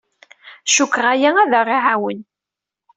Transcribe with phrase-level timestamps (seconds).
[0.73, 2.19] Cukkteɣ aya ad aɣ-iɛawen.